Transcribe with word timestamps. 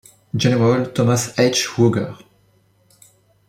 General 0.35 0.87
Thomas 0.91 1.37
H. 1.37 1.67
Ruger. 1.77 2.17